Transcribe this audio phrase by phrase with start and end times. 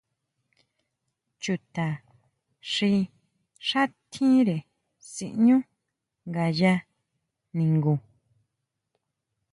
[1.41, 1.87] ¿Chuta
[2.71, 2.91] xi
[3.67, 3.81] xá
[4.11, 4.57] tjire
[5.13, 5.57] siʼñu
[6.29, 6.73] ngaya
[7.57, 7.93] ningu.